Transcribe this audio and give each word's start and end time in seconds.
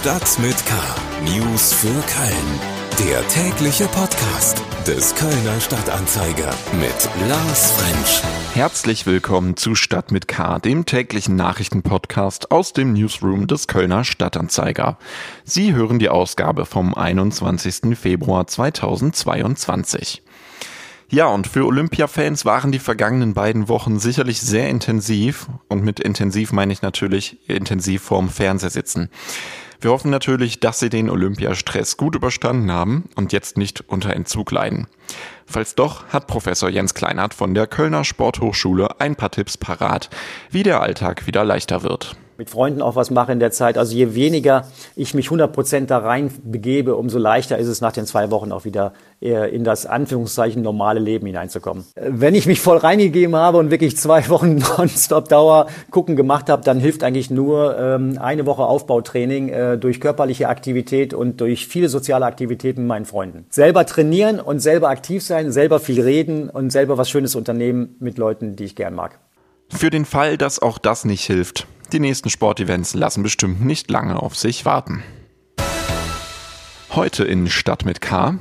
Stadt 0.00 0.38
mit 0.38 0.56
K. 0.64 0.74
News 1.26 1.74
für 1.74 1.88
Köln. 1.88 3.06
Der 3.06 3.28
tägliche 3.28 3.84
Podcast 3.84 4.62
des 4.86 5.14
Kölner 5.14 5.60
Stadtanzeiger 5.60 6.54
mit 6.72 7.28
Lars 7.28 7.72
Frensch. 7.72 8.22
Herzlich 8.54 9.04
willkommen 9.04 9.58
zu 9.58 9.74
Stadt 9.74 10.10
mit 10.10 10.26
K, 10.26 10.58
dem 10.58 10.86
täglichen 10.86 11.36
Nachrichtenpodcast 11.36 12.50
aus 12.50 12.72
dem 12.72 12.94
Newsroom 12.94 13.46
des 13.46 13.66
Kölner 13.66 14.04
Stadtanzeiger. 14.04 14.96
Sie 15.44 15.74
hören 15.74 15.98
die 15.98 16.08
Ausgabe 16.08 16.64
vom 16.64 16.94
21. 16.94 17.94
Februar 17.98 18.46
2022. 18.46 20.22
Ja, 21.10 21.26
und 21.26 21.46
für 21.46 21.66
Olympia-Fans 21.66 22.46
waren 22.46 22.72
die 22.72 22.78
vergangenen 22.78 23.34
beiden 23.34 23.68
Wochen 23.68 23.98
sicherlich 23.98 24.40
sehr 24.40 24.70
intensiv. 24.70 25.48
Und 25.68 25.84
mit 25.84 26.00
intensiv 26.00 26.52
meine 26.52 26.72
ich 26.72 26.80
natürlich 26.80 27.36
intensiv 27.50 28.00
vorm 28.00 28.30
Fernseher 28.30 28.70
sitzen. 28.70 29.10
Wir 29.80 29.90
hoffen 29.90 30.10
natürlich, 30.10 30.60
dass 30.60 30.78
Sie 30.78 30.90
den 30.90 31.08
Olympiastress 31.08 31.96
gut 31.96 32.14
überstanden 32.14 32.70
haben 32.70 33.08
und 33.14 33.32
jetzt 33.32 33.56
nicht 33.56 33.82
unter 33.88 34.14
Entzug 34.14 34.50
leiden. 34.50 34.88
Falls 35.46 35.74
doch, 35.74 36.06
hat 36.08 36.26
Professor 36.26 36.68
Jens 36.68 36.92
Kleinert 36.92 37.32
von 37.32 37.54
der 37.54 37.66
Kölner 37.66 38.04
Sporthochschule 38.04 39.00
ein 39.00 39.16
paar 39.16 39.30
Tipps 39.30 39.56
parat, 39.56 40.10
wie 40.50 40.62
der 40.62 40.82
Alltag 40.82 41.26
wieder 41.26 41.44
leichter 41.44 41.82
wird 41.82 42.16
mit 42.40 42.48
Freunden 42.48 42.80
auch 42.80 42.96
was 42.96 43.10
mache 43.10 43.32
in 43.32 43.38
der 43.38 43.50
Zeit. 43.50 43.76
Also 43.76 43.94
je 43.94 44.14
weniger 44.14 44.64
ich 44.96 45.12
mich 45.12 45.26
100 45.26 45.52
Prozent 45.52 45.90
da 45.90 45.98
rein 45.98 46.30
begebe, 46.42 46.96
umso 46.96 47.18
leichter 47.18 47.58
ist 47.58 47.68
es 47.68 47.82
nach 47.82 47.92
den 47.92 48.06
zwei 48.06 48.30
Wochen 48.30 48.50
auch 48.50 48.64
wieder 48.64 48.94
in 49.20 49.62
das 49.62 49.84
Anführungszeichen 49.84 50.62
normale 50.62 51.00
Leben 51.00 51.26
hineinzukommen. 51.26 51.84
Wenn 51.96 52.34
ich 52.34 52.46
mich 52.46 52.62
voll 52.62 52.78
reingegeben 52.78 53.36
habe 53.36 53.58
und 53.58 53.70
wirklich 53.70 53.98
zwei 53.98 54.26
Wochen 54.30 54.56
nonstop 54.78 55.28
Dauer 55.28 55.66
gucken 55.90 56.16
gemacht 56.16 56.48
habe, 56.48 56.64
dann 56.64 56.80
hilft 56.80 57.04
eigentlich 57.04 57.30
nur 57.30 57.78
ähm, 57.78 58.16
eine 58.18 58.46
Woche 58.46 58.62
Aufbautraining 58.62 59.50
äh, 59.50 59.76
durch 59.76 60.00
körperliche 60.00 60.48
Aktivität 60.48 61.12
und 61.12 61.42
durch 61.42 61.66
viele 61.66 61.90
soziale 61.90 62.24
Aktivitäten 62.24 62.80
mit 62.80 62.88
meinen 62.88 63.04
Freunden. 63.04 63.44
Selber 63.50 63.84
trainieren 63.84 64.40
und 64.40 64.60
selber 64.60 64.88
aktiv 64.88 65.22
sein, 65.22 65.52
selber 65.52 65.78
viel 65.78 66.00
reden 66.00 66.48
und 66.48 66.70
selber 66.70 66.96
was 66.96 67.10
Schönes 67.10 67.34
unternehmen 67.34 67.96
mit 68.00 68.16
Leuten, 68.16 68.56
die 68.56 68.64
ich 68.64 68.76
gern 68.76 68.94
mag. 68.94 69.18
Für 69.68 69.90
den 69.90 70.06
Fall, 70.06 70.38
dass 70.38 70.60
auch 70.60 70.78
das 70.78 71.04
nicht 71.04 71.24
hilft, 71.24 71.66
die 71.92 72.00
nächsten 72.00 72.30
Sportevents 72.30 72.94
lassen 72.94 73.22
bestimmt 73.22 73.64
nicht 73.64 73.90
lange 73.90 74.20
auf 74.20 74.36
sich 74.36 74.64
warten. 74.64 75.02
Heute 76.90 77.24
in 77.24 77.48
Stadt 77.48 77.84
mit 77.84 78.00
K. 78.00 78.38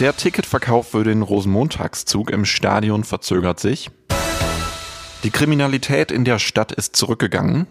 Der 0.00 0.14
Ticketverkauf 0.14 0.90
für 0.90 1.04
den 1.04 1.22
Rosenmontagszug 1.22 2.30
im 2.30 2.44
Stadion 2.44 3.04
verzögert 3.04 3.60
sich. 3.60 3.90
Die 5.24 5.30
Kriminalität 5.30 6.12
in 6.12 6.24
der 6.24 6.38
Stadt 6.38 6.72
ist 6.72 6.96
zurückgegangen. 6.96 7.66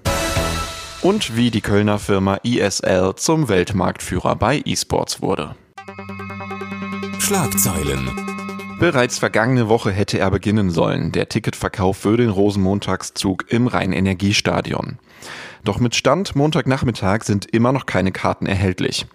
Und 1.02 1.36
wie 1.36 1.52
die 1.52 1.62
Kölner 1.62 2.00
Firma 2.00 2.40
ISL 2.44 3.14
zum 3.16 3.48
Weltmarktführer 3.48 4.36
bei 4.36 4.62
E-Sports 4.66 5.22
wurde. 5.22 5.56
Schlagzeilen 7.20 8.25
Bereits 8.78 9.20
vergangene 9.20 9.70
Woche 9.70 9.92
hätte 9.92 10.20
er 10.20 10.30
beginnen 10.30 10.70
sollen, 10.70 11.14
der 11.14 11.30
Ticketverkauf 11.30 11.96
für 11.96 12.18
den 12.18 12.30
Rosenmontagszug 12.30 13.46
im 13.50 13.68
Rhein-Energiestadion. 13.68 15.00
Doch 15.64 15.80
mit 15.80 15.96
Stand 15.96 16.36
Montagnachmittag 16.36 17.24
sind 17.24 17.46
immer 17.46 17.72
noch 17.72 17.86
keine 17.86 18.12
Karten 18.12 18.46
erhältlich. 18.46 19.08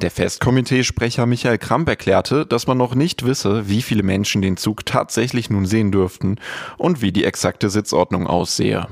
Der 0.00 0.12
Festkomitee-Sprecher 0.12 1.26
Michael 1.26 1.58
Kramp 1.58 1.88
erklärte, 1.88 2.46
dass 2.46 2.68
man 2.68 2.78
noch 2.78 2.94
nicht 2.94 3.26
wisse, 3.26 3.68
wie 3.68 3.82
viele 3.82 4.04
Menschen 4.04 4.42
den 4.42 4.56
Zug 4.56 4.86
tatsächlich 4.86 5.50
nun 5.50 5.66
sehen 5.66 5.90
dürften 5.90 6.36
und 6.78 7.02
wie 7.02 7.10
die 7.10 7.24
exakte 7.24 7.68
Sitzordnung 7.68 8.28
aussehe. 8.28 8.86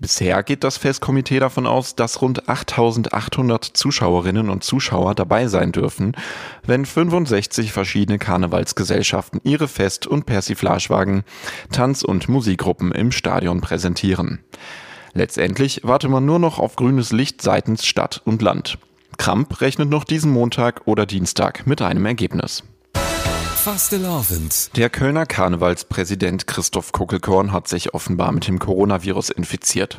Bisher 0.00 0.42
geht 0.42 0.64
das 0.64 0.76
Festkomitee 0.76 1.40
davon 1.40 1.66
aus, 1.66 1.96
dass 1.96 2.22
rund 2.22 2.48
8800 2.48 3.64
Zuschauerinnen 3.64 4.50
und 4.50 4.64
Zuschauer 4.64 5.14
dabei 5.14 5.48
sein 5.48 5.72
dürfen, 5.72 6.16
wenn 6.64 6.86
65 6.86 7.72
verschiedene 7.72 8.18
Karnevalsgesellschaften 8.18 9.40
ihre 9.44 9.68
Fest- 9.68 10.06
und 10.06 10.26
Persiflagewagen, 10.26 11.24
Tanz- 11.72 12.02
und 12.02 12.28
Musikgruppen 12.28 12.92
im 12.92 13.12
Stadion 13.12 13.60
präsentieren. 13.60 14.40
Letztendlich 15.14 15.80
warte 15.84 16.08
man 16.08 16.24
nur 16.24 16.38
noch 16.38 16.58
auf 16.58 16.76
grünes 16.76 17.12
Licht 17.12 17.42
seitens 17.42 17.84
Stadt 17.86 18.22
und 18.24 18.42
Land. 18.42 18.78
Kramp 19.16 19.60
rechnet 19.60 19.90
noch 19.90 20.04
diesen 20.04 20.30
Montag 20.30 20.82
oder 20.86 21.06
Dienstag 21.06 21.66
mit 21.66 21.82
einem 21.82 22.06
Ergebnis. 22.06 22.62
Fastelavend. 23.58 24.76
Der 24.76 24.88
Kölner 24.88 25.26
Karnevalspräsident 25.26 26.46
Christoph 26.46 26.92
Kuckelkorn 26.92 27.52
hat 27.52 27.66
sich 27.66 27.92
offenbar 27.92 28.30
mit 28.30 28.46
dem 28.46 28.60
Coronavirus 28.60 29.30
infiziert. 29.30 29.98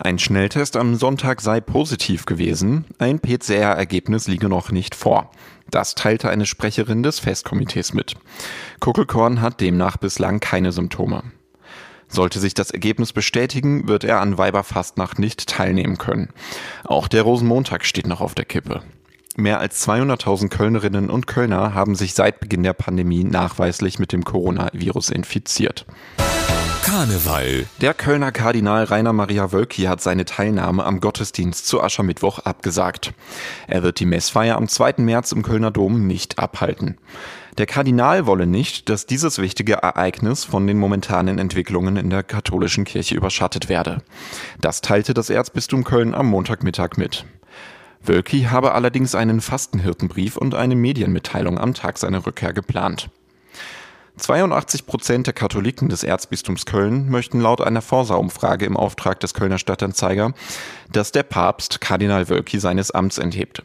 Ein 0.00 0.18
Schnelltest 0.18 0.76
am 0.76 0.96
Sonntag 0.96 1.40
sei 1.40 1.60
positiv 1.60 2.26
gewesen, 2.26 2.84
ein 2.98 3.20
PCR-Ergebnis 3.20 4.26
liege 4.26 4.48
noch 4.48 4.72
nicht 4.72 4.96
vor. 4.96 5.30
Das 5.70 5.94
teilte 5.94 6.30
eine 6.30 6.46
Sprecherin 6.46 7.04
des 7.04 7.20
Festkomitees 7.20 7.94
mit. 7.94 8.16
Kuckelkorn 8.80 9.40
hat 9.40 9.60
demnach 9.60 9.98
bislang 9.98 10.40
keine 10.40 10.72
Symptome. 10.72 11.22
Sollte 12.08 12.40
sich 12.40 12.54
das 12.54 12.72
Ergebnis 12.72 13.12
bestätigen, 13.12 13.86
wird 13.86 14.02
er 14.02 14.20
an 14.20 14.36
Weiberfastnacht 14.36 15.20
nicht 15.20 15.48
teilnehmen 15.48 15.96
können. 15.96 16.30
Auch 16.84 17.06
der 17.06 17.22
Rosenmontag 17.22 17.84
steht 17.84 18.08
noch 18.08 18.20
auf 18.20 18.34
der 18.34 18.44
Kippe. 18.44 18.82
Mehr 19.36 19.60
als 19.60 19.86
200.000 19.86 20.48
Kölnerinnen 20.48 21.10
und 21.10 21.26
Kölner 21.26 21.74
haben 21.74 21.94
sich 21.94 22.14
seit 22.14 22.40
Beginn 22.40 22.62
der 22.62 22.72
Pandemie 22.72 23.22
nachweislich 23.22 23.98
mit 23.98 24.12
dem 24.12 24.24
Coronavirus 24.24 25.10
infiziert. 25.10 25.84
Karneval. 26.82 27.66
Der 27.82 27.92
Kölner 27.92 28.32
Kardinal 28.32 28.84
Rainer 28.84 29.12
Maria 29.12 29.52
Wölki 29.52 29.82
hat 29.82 30.00
seine 30.00 30.24
Teilnahme 30.24 30.84
am 30.84 31.00
Gottesdienst 31.00 31.66
zu 31.66 31.82
Aschermittwoch 31.82 32.38
abgesagt. 32.38 33.12
Er 33.66 33.82
wird 33.82 34.00
die 34.00 34.06
Messfeier 34.06 34.56
am 34.56 34.68
2. 34.68 34.94
März 34.98 35.32
im 35.32 35.42
Kölner 35.42 35.70
Dom 35.70 36.06
nicht 36.06 36.38
abhalten. 36.38 36.96
Der 37.58 37.66
Kardinal 37.66 38.26
wolle 38.26 38.46
nicht, 38.46 38.88
dass 38.88 39.04
dieses 39.04 39.38
wichtige 39.38 39.74
Ereignis 39.74 40.44
von 40.44 40.66
den 40.66 40.78
momentanen 40.78 41.38
Entwicklungen 41.38 41.96
in 41.96 42.08
der 42.08 42.22
katholischen 42.22 42.84
Kirche 42.84 43.14
überschattet 43.14 43.68
werde. 43.68 44.02
Das 44.60 44.80
teilte 44.80 45.12
das 45.12 45.28
Erzbistum 45.28 45.84
Köln 45.84 46.14
am 46.14 46.26
Montagmittag 46.26 46.96
mit. 46.96 47.26
Wölki 48.08 48.44
habe 48.44 48.72
allerdings 48.72 49.14
einen 49.14 49.40
Fastenhirtenbrief 49.40 50.36
und 50.36 50.54
eine 50.54 50.76
Medienmitteilung 50.76 51.58
am 51.58 51.74
Tag 51.74 51.98
seiner 51.98 52.26
Rückkehr 52.26 52.52
geplant. 52.52 53.10
82 54.18 54.86
Prozent 54.86 55.26
der 55.26 55.34
Katholiken 55.34 55.88
des 55.88 56.02
Erzbistums 56.02 56.64
Köln 56.64 57.10
möchten 57.10 57.40
laut 57.40 57.60
einer 57.60 57.82
Forsa-Umfrage 57.82 58.64
im 58.64 58.76
Auftrag 58.76 59.20
des 59.20 59.34
Kölner 59.34 59.58
Stadtanzeiger, 59.58 60.32
dass 60.90 61.12
der 61.12 61.22
Papst 61.22 61.80
Kardinal 61.80 62.28
Wölki 62.28 62.58
seines 62.58 62.90
Amts 62.90 63.18
enthebt. 63.18 63.62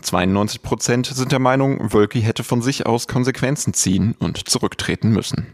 92 0.00 0.62
Prozent 0.62 1.06
sind 1.06 1.30
der 1.30 1.38
Meinung, 1.38 1.92
Wölki 1.92 2.22
hätte 2.22 2.42
von 2.42 2.62
sich 2.62 2.86
aus 2.86 3.06
Konsequenzen 3.06 3.74
ziehen 3.74 4.16
und 4.18 4.48
zurücktreten 4.48 5.10
müssen. 5.10 5.46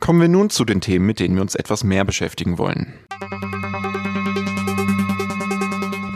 Kommen 0.00 0.20
wir 0.20 0.28
nun 0.28 0.50
zu 0.50 0.64
den 0.64 0.80
Themen, 0.80 1.06
mit 1.06 1.20
denen 1.20 1.36
wir 1.36 1.42
uns 1.42 1.54
etwas 1.54 1.84
mehr 1.84 2.04
beschäftigen 2.04 2.58
wollen. 2.58 2.94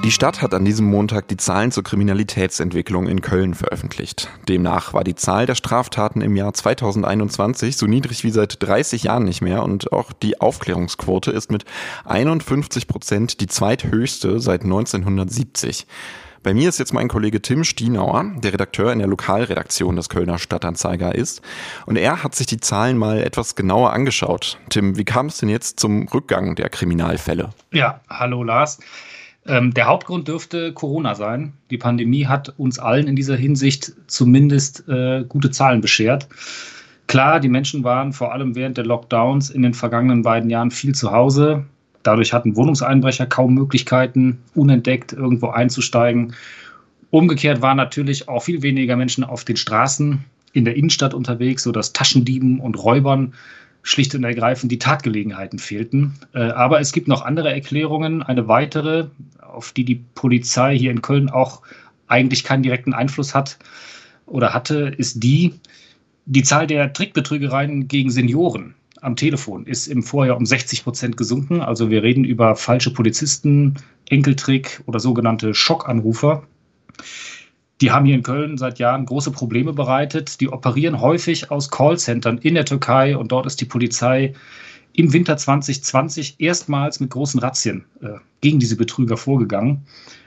Die 0.04 0.10
Stadt 0.10 0.42
hat 0.42 0.52
an 0.52 0.66
diesem 0.66 0.84
Montag 0.84 1.28
die 1.28 1.38
Zahlen 1.38 1.72
zur 1.72 1.82
Kriminalitätsentwicklung 1.82 3.08
in 3.08 3.22
Köln 3.22 3.54
veröffentlicht. 3.54 4.28
Demnach 4.46 4.92
war 4.92 5.02
die 5.02 5.14
Zahl 5.14 5.46
der 5.46 5.54
Straftaten 5.54 6.20
im 6.20 6.36
Jahr 6.36 6.52
2021 6.52 7.78
so 7.78 7.86
niedrig 7.86 8.22
wie 8.22 8.30
seit 8.30 8.62
30 8.62 9.04
Jahren 9.04 9.24
nicht 9.24 9.40
mehr 9.40 9.62
und 9.62 9.94
auch 9.94 10.12
die 10.12 10.42
Aufklärungsquote 10.42 11.30
ist 11.30 11.50
mit 11.50 11.64
51 12.04 12.86
Prozent 12.86 13.40
die 13.40 13.46
zweithöchste 13.46 14.40
seit 14.40 14.64
1970. 14.64 15.86
Bei 16.42 16.52
mir 16.52 16.68
ist 16.68 16.78
jetzt 16.78 16.92
mein 16.92 17.08
Kollege 17.08 17.40
Tim 17.40 17.64
Stienauer, 17.64 18.26
der 18.36 18.52
Redakteur 18.52 18.92
in 18.92 18.98
der 18.98 19.08
Lokalredaktion 19.08 19.96
des 19.96 20.10
Kölner 20.10 20.36
Stadtanzeiger 20.38 21.14
ist. 21.14 21.40
Und 21.86 21.96
er 21.96 22.22
hat 22.22 22.34
sich 22.34 22.46
die 22.46 22.60
Zahlen 22.60 22.98
mal 22.98 23.22
etwas 23.22 23.54
genauer 23.54 23.94
angeschaut. 23.94 24.58
Tim, 24.68 24.98
wie 24.98 25.06
kam 25.06 25.28
es 25.28 25.38
denn 25.38 25.48
jetzt 25.48 25.80
zum 25.80 26.06
Rückgang 26.08 26.56
der 26.56 26.68
Kriminalfälle? 26.68 27.54
Ja, 27.72 28.02
hallo 28.10 28.42
Lars. 28.42 28.80
Ähm, 29.46 29.74
der 29.74 29.86
Hauptgrund 29.86 30.28
dürfte 30.28 30.72
Corona 30.72 31.14
sein. 31.14 31.52
Die 31.70 31.78
Pandemie 31.78 32.26
hat 32.26 32.54
uns 32.58 32.78
allen 32.78 33.06
in 33.06 33.16
dieser 33.16 33.36
Hinsicht 33.36 33.92
zumindest 34.06 34.88
äh, 34.88 35.24
gute 35.28 35.50
Zahlen 35.50 35.80
beschert. 35.80 36.28
Klar, 37.06 37.40
die 37.40 37.50
Menschen 37.50 37.84
waren 37.84 38.12
vor 38.12 38.32
allem 38.32 38.54
während 38.54 38.78
der 38.78 38.86
Lockdowns 38.86 39.50
in 39.50 39.62
den 39.62 39.74
vergangenen 39.74 40.22
beiden 40.22 40.48
Jahren 40.48 40.70
viel 40.70 40.94
zu 40.94 41.12
Hause. 41.12 41.64
Dadurch 42.02 42.32
hatten 42.32 42.56
Wohnungseinbrecher 42.56 43.26
kaum 43.26 43.54
Möglichkeiten, 43.54 44.38
unentdeckt 44.54 45.12
irgendwo 45.12 45.48
einzusteigen. 45.48 46.34
Umgekehrt 47.10 47.62
waren 47.62 47.76
natürlich 47.76 48.28
auch 48.28 48.42
viel 48.42 48.62
weniger 48.62 48.96
Menschen 48.96 49.24
auf 49.24 49.44
den 49.44 49.56
Straßen 49.56 50.24
in 50.52 50.64
der 50.64 50.76
Innenstadt 50.76 51.14
unterwegs, 51.14 51.62
sodass 51.62 51.92
Taschendieben 51.92 52.60
und 52.60 52.82
Räubern 52.82 53.34
schlicht 53.82 54.14
und 54.14 54.24
ergreifend 54.24 54.72
die 54.72 54.78
Tatgelegenheiten 54.78 55.58
fehlten. 55.58 56.14
Äh, 56.32 56.40
aber 56.40 56.80
es 56.80 56.92
gibt 56.92 57.06
noch 57.06 57.22
andere 57.22 57.52
Erklärungen. 57.52 58.22
Eine 58.22 58.48
weitere, 58.48 59.08
auf 59.54 59.72
die 59.72 59.84
die 59.84 60.04
Polizei 60.14 60.76
hier 60.76 60.90
in 60.90 61.02
Köln 61.02 61.30
auch 61.30 61.62
eigentlich 62.06 62.44
keinen 62.44 62.62
direkten 62.62 62.92
Einfluss 62.92 63.34
hat 63.34 63.58
oder 64.26 64.54
hatte, 64.54 64.94
ist 64.96 65.22
die, 65.22 65.54
die 66.26 66.42
Zahl 66.42 66.66
der 66.66 66.92
Trickbetrügereien 66.92 67.88
gegen 67.88 68.10
Senioren. 68.10 68.74
am 69.00 69.16
Telefon 69.16 69.66
ist 69.66 69.86
im 69.86 70.02
Vorjahr 70.02 70.36
um 70.36 70.46
60 70.46 70.84
Prozent 70.84 71.16
gesunken. 71.16 71.60
Also 71.60 71.90
wir 71.90 72.02
reden 72.02 72.24
über 72.24 72.56
falsche 72.56 72.92
Polizisten, 72.92 73.74
Enkeltrick 74.08 74.82
oder 74.86 74.98
sogenannte 74.98 75.52
Schockanrufer. 75.54 76.44
Die 77.80 77.90
haben 77.90 78.06
hier 78.06 78.14
in 78.14 78.22
Köln 78.22 78.56
seit 78.56 78.78
Jahren 78.78 79.04
große 79.04 79.30
Probleme 79.30 79.72
bereitet. 79.72 80.40
Die 80.40 80.48
operieren 80.48 81.00
häufig 81.00 81.50
aus 81.50 81.70
Callcentern 81.70 82.38
in 82.38 82.54
der 82.54 82.64
Türkei 82.64 83.16
und 83.16 83.32
dort 83.32 83.46
ist 83.46 83.60
die 83.60 83.66
Polizei 83.66 84.32
im 84.94 85.12
Winter 85.12 85.36
2020 85.36 86.36
erstmals 86.38 87.00
mit 87.00 87.10
großen 87.10 87.40
Razzien 87.40 87.84
äh, 88.00 88.14
gegen 88.40 88.60
diese 88.60 88.76
Betrüger 88.76 89.16
vorgegangen. 89.16 89.82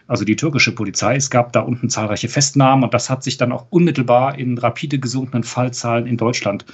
Also 0.07 0.23
die 0.23 0.35
türkische 0.35 0.73
Polizei. 0.73 1.15
Es 1.15 1.29
gab 1.29 1.53
da 1.53 1.61
unten 1.61 1.89
zahlreiche 1.89 2.29
Festnahmen 2.29 2.83
und 2.83 2.93
das 2.93 3.09
hat 3.09 3.23
sich 3.23 3.37
dann 3.37 3.51
auch 3.51 3.67
unmittelbar 3.69 4.37
in 4.37 4.57
rapide 4.57 4.99
gesunkenen 4.99 5.43
Fallzahlen 5.43 6.05
in 6.05 6.17
Deutschland 6.17 6.65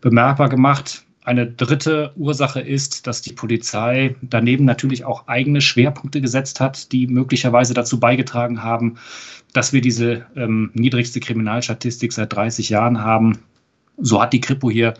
bemerkbar 0.00 0.48
gemacht. 0.48 1.04
Eine 1.24 1.46
dritte 1.46 2.12
Ursache 2.16 2.60
ist, 2.60 3.06
dass 3.06 3.20
die 3.20 3.32
Polizei 3.32 4.14
daneben 4.22 4.64
natürlich 4.64 5.04
auch 5.04 5.26
eigene 5.26 5.60
Schwerpunkte 5.60 6.20
gesetzt 6.20 6.60
hat, 6.60 6.92
die 6.92 7.06
möglicherweise 7.06 7.74
dazu 7.74 7.98
beigetragen 7.98 8.62
haben, 8.62 8.96
dass 9.52 9.72
wir 9.72 9.80
diese 9.80 10.26
ähm, 10.36 10.70
niedrigste 10.74 11.20
Kriminalstatistik 11.20 12.12
seit 12.12 12.32
30 12.32 12.68
Jahren 12.70 13.02
haben. 13.02 13.38
So 13.98 14.22
hat 14.22 14.32
die 14.32 14.40
Kripo 14.40 14.70
hier 14.70 14.94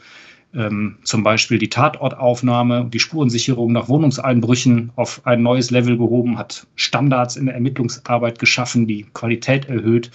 ähm, 0.56 0.96
zum 1.02 1.22
Beispiel 1.22 1.58
die 1.58 1.68
Tatortaufnahme, 1.68 2.88
die 2.92 2.98
Spurensicherung 2.98 3.72
nach 3.72 3.88
Wohnungseinbrüchen 3.88 4.90
auf 4.96 5.20
ein 5.24 5.42
neues 5.42 5.70
Level 5.70 5.98
gehoben, 5.98 6.38
hat 6.38 6.66
Standards 6.74 7.36
in 7.36 7.46
der 7.46 7.54
Ermittlungsarbeit 7.54 8.38
geschaffen, 8.38 8.86
die 8.86 9.06
Qualität 9.12 9.66
erhöht. 9.66 10.10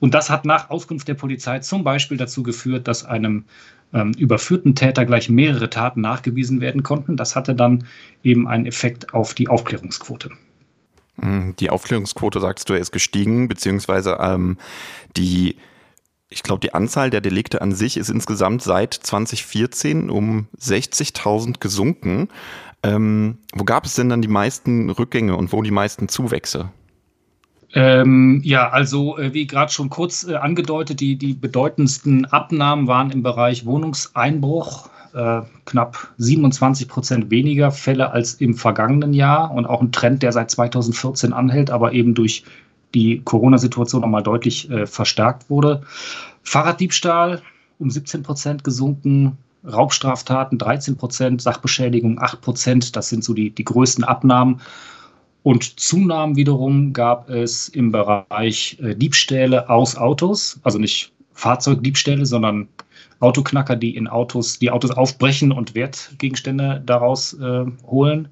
Und 0.00 0.14
das 0.14 0.30
hat 0.30 0.44
nach 0.44 0.70
Auskunft 0.70 1.08
der 1.08 1.14
Polizei 1.14 1.58
zum 1.58 1.84
Beispiel 1.84 2.16
dazu 2.16 2.42
geführt, 2.42 2.88
dass 2.88 3.04
einem 3.04 3.44
ähm, 3.92 4.12
überführten 4.12 4.74
Täter 4.74 5.04
gleich 5.04 5.28
mehrere 5.28 5.70
Taten 5.70 6.00
nachgewiesen 6.00 6.60
werden 6.60 6.82
konnten. 6.82 7.16
Das 7.16 7.36
hatte 7.36 7.54
dann 7.54 7.84
eben 8.22 8.48
einen 8.48 8.66
Effekt 8.66 9.12
auf 9.12 9.34
die 9.34 9.48
Aufklärungsquote. 9.48 10.30
Hm, 11.20 11.54
die 11.58 11.70
Aufklärungsquote, 11.70 12.40
sagst 12.40 12.68
du, 12.68 12.74
ist 12.74 12.92
gestiegen, 12.92 13.48
beziehungsweise 13.48 14.18
ähm, 14.20 14.56
die 15.16 15.56
ich 16.30 16.42
glaube, 16.42 16.60
die 16.60 16.74
Anzahl 16.74 17.10
der 17.10 17.20
Delikte 17.20 17.62
an 17.62 17.72
sich 17.72 17.96
ist 17.96 18.10
insgesamt 18.10 18.62
seit 18.62 18.94
2014 18.94 20.10
um 20.10 20.46
60.000 20.60 21.58
gesunken. 21.60 22.28
Ähm, 22.82 23.38
wo 23.54 23.64
gab 23.64 23.86
es 23.86 23.94
denn 23.94 24.08
dann 24.08 24.22
die 24.22 24.28
meisten 24.28 24.90
Rückgänge 24.90 25.36
und 25.36 25.52
wo 25.52 25.62
die 25.62 25.70
meisten 25.70 26.08
Zuwächse? 26.08 26.70
Ähm, 27.74 28.40
ja, 28.44 28.70
also 28.70 29.18
äh, 29.18 29.34
wie 29.34 29.46
gerade 29.46 29.72
schon 29.72 29.90
kurz 29.90 30.26
äh, 30.26 30.36
angedeutet, 30.36 31.00
die, 31.00 31.16
die 31.16 31.34
bedeutendsten 31.34 32.24
Abnahmen 32.26 32.86
waren 32.86 33.10
im 33.10 33.22
Bereich 33.22 33.66
Wohnungseinbruch. 33.66 34.90
Äh, 35.14 35.40
knapp 35.64 36.12
27 36.18 36.86
Prozent 36.86 37.30
weniger 37.30 37.70
Fälle 37.70 38.10
als 38.10 38.34
im 38.34 38.54
vergangenen 38.54 39.14
Jahr 39.14 39.50
und 39.50 39.66
auch 39.66 39.80
ein 39.80 39.90
Trend, 39.90 40.22
der 40.22 40.32
seit 40.32 40.50
2014 40.50 41.32
anhält, 41.32 41.70
aber 41.70 41.92
eben 41.92 42.14
durch 42.14 42.44
die 42.94 43.20
Corona-Situation 43.22 44.02
nochmal 44.02 44.22
deutlich 44.22 44.70
äh, 44.70 44.86
verstärkt 44.86 45.50
wurde. 45.50 45.82
Fahrraddiebstahl 46.42 47.42
um 47.78 47.90
17 47.90 48.22
Prozent 48.22 48.64
gesunken, 48.64 49.38
Raubstraftaten 49.64 50.58
13 50.58 50.96
Prozent, 50.96 51.42
Sachbeschädigung 51.42 52.20
8 52.20 52.40
Prozent. 52.40 52.96
Das 52.96 53.08
sind 53.08 53.24
so 53.24 53.34
die, 53.34 53.50
die 53.50 53.64
größten 53.64 54.04
Abnahmen. 54.04 54.60
Und 55.42 55.78
Zunahmen 55.80 56.36
wiederum 56.36 56.92
gab 56.92 57.28
es 57.30 57.68
im 57.68 57.92
Bereich 57.92 58.78
äh, 58.80 58.94
Diebstähle 58.94 59.68
aus 59.68 59.96
Autos, 59.96 60.60
also 60.62 60.78
nicht 60.78 61.12
Fahrzeugdiebstähle, 61.32 62.26
sondern 62.26 62.68
Autoknacker, 63.20 63.76
die 63.76 63.96
in 63.96 64.08
Autos, 64.08 64.58
die 64.58 64.70
Autos 64.70 64.90
aufbrechen 64.90 65.52
und 65.52 65.74
Wertgegenstände 65.74 66.82
daraus 66.84 67.34
äh, 67.34 67.64
holen. 67.86 68.28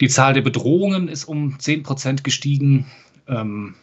Die 0.00 0.08
Zahl 0.08 0.34
der 0.34 0.42
Bedrohungen 0.42 1.08
ist 1.08 1.24
um 1.24 1.58
10 1.58 1.82
Prozent 1.82 2.24
gestiegen 2.24 2.86
ähm, 3.28 3.74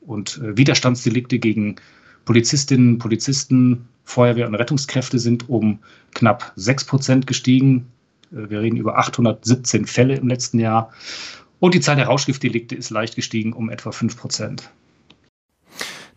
und 0.00 0.38
äh, 0.38 0.56
Widerstandsdelikte 0.56 1.38
gegen 1.38 1.76
Polizistinnen, 2.24 2.98
Polizisten, 2.98 3.88
Feuerwehr 4.04 4.46
und 4.46 4.54
Rettungskräfte 4.54 5.18
sind 5.18 5.48
um 5.48 5.80
knapp 6.14 6.52
6 6.56 6.84
Prozent 6.84 7.26
gestiegen. 7.26 7.86
Äh, 8.32 8.50
wir 8.50 8.60
reden 8.60 8.76
über 8.76 8.98
817 8.98 9.86
Fälle 9.86 10.16
im 10.16 10.28
letzten 10.28 10.58
Jahr. 10.58 10.92
Und 11.60 11.74
die 11.74 11.80
Zahl 11.80 11.96
der 11.96 12.06
Rauschgiftdelikte 12.06 12.74
ist 12.74 12.90
leicht 12.90 13.16
gestiegen 13.16 13.52
um 13.52 13.70
etwa 13.70 13.92
5 13.92 14.16
Prozent. 14.16 14.70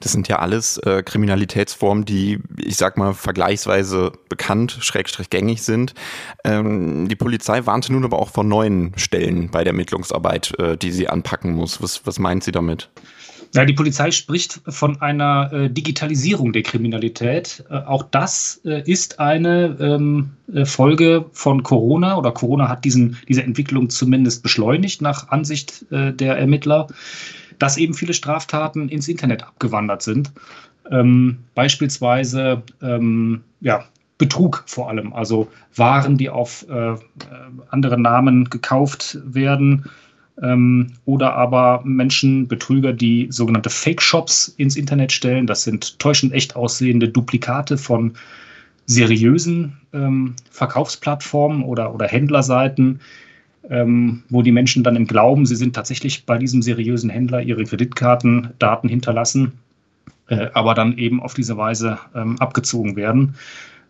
Das 0.01 0.11
sind 0.11 0.27
ja 0.27 0.39
alles 0.39 0.77
äh, 0.79 1.03
Kriminalitätsformen, 1.03 2.05
die, 2.05 2.39
ich 2.57 2.75
sag 2.75 2.97
mal, 2.97 3.13
vergleichsweise 3.13 4.11
bekannt, 4.29 4.77
schrägstrich 4.81 5.29
gängig 5.29 5.61
sind. 5.61 5.93
Ähm, 6.43 7.07
die 7.07 7.15
Polizei 7.15 7.65
warnte 7.65 7.93
nun 7.93 8.03
aber 8.03 8.19
auch 8.19 8.29
vor 8.29 8.43
neuen 8.43 8.93
Stellen 8.97 9.49
bei 9.49 9.63
der 9.63 9.71
Ermittlungsarbeit, 9.71 10.57
äh, 10.59 10.77
die 10.77 10.91
sie 10.91 11.07
anpacken 11.07 11.53
muss. 11.53 11.81
Was, 11.81 12.05
was 12.05 12.19
meint 12.19 12.43
sie 12.43 12.51
damit? 12.51 12.89
Ja, 13.53 13.65
die 13.65 13.73
Polizei 13.73 14.11
spricht 14.11 14.61
von 14.67 15.01
einer 15.01 15.51
äh, 15.51 15.69
Digitalisierung 15.69 16.53
der 16.53 16.63
Kriminalität. 16.63 17.65
Äh, 17.69 17.79
auch 17.79 18.03
das 18.03 18.61
äh, 18.63 18.81
ist 18.89 19.19
eine 19.19 19.77
ähm, 19.79 20.31
äh, 20.53 20.65
Folge 20.65 21.25
von 21.33 21.61
Corona 21.61 22.17
oder 22.17 22.31
Corona 22.31 22.69
hat 22.69 22.85
diesen, 22.85 23.17
diese 23.27 23.43
Entwicklung 23.43 23.89
zumindest 23.89 24.41
beschleunigt 24.41 25.01
nach 25.01 25.29
Ansicht 25.29 25.85
äh, 25.91 26.13
der 26.13 26.37
Ermittler 26.37 26.87
dass 27.61 27.77
eben 27.77 27.93
viele 27.93 28.13
Straftaten 28.15 28.89
ins 28.89 29.07
Internet 29.07 29.43
abgewandert 29.43 30.01
sind. 30.01 30.31
Ähm, 30.89 31.37
beispielsweise 31.53 32.63
ähm, 32.81 33.41
ja, 33.59 33.85
Betrug 34.17 34.63
vor 34.65 34.89
allem, 34.89 35.13
also 35.13 35.47
Waren, 35.75 36.17
die 36.17 36.29
auf 36.29 36.65
äh, 36.69 36.95
andere 37.69 37.99
Namen 37.99 38.49
gekauft 38.49 39.19
werden 39.23 39.85
ähm, 40.41 40.93
oder 41.05 41.35
aber 41.35 41.81
Menschen, 41.83 42.47
Betrüger, 42.47 42.93
die 42.93 43.27
sogenannte 43.29 43.69
Fake-Shops 43.69 44.55
ins 44.57 44.75
Internet 44.75 45.11
stellen. 45.11 45.45
Das 45.45 45.63
sind 45.63 45.99
täuschend 45.99 46.33
echt 46.33 46.55
aussehende 46.55 47.09
Duplikate 47.09 47.77
von 47.77 48.13
seriösen 48.87 49.77
ähm, 49.93 50.35
Verkaufsplattformen 50.49 51.63
oder, 51.63 51.93
oder 51.93 52.07
Händlerseiten, 52.07 52.99
ähm, 53.69 54.23
wo 54.29 54.41
die 54.41 54.51
Menschen 54.51 54.83
dann 54.83 54.95
im 54.95 55.07
Glauben, 55.07 55.45
sie 55.45 55.55
sind 55.55 55.75
tatsächlich 55.75 56.25
bei 56.25 56.37
diesem 56.37 56.61
seriösen 56.61 57.09
Händler 57.09 57.41
ihre 57.41 57.63
Kreditkartendaten 57.63 58.89
hinterlassen, 58.89 59.53
äh, 60.27 60.47
aber 60.53 60.73
dann 60.73 60.97
eben 60.97 61.21
auf 61.21 61.33
diese 61.33 61.57
Weise 61.57 61.99
ähm, 62.15 62.37
abgezogen 62.39 62.95
werden. 62.95 63.35